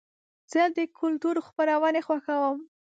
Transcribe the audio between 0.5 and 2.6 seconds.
زه د کلتور خپرونې خوښوم.